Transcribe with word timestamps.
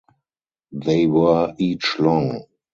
They 0.71 1.05
were 1.05 1.53
each 1.59 1.99
long. 1.99 2.45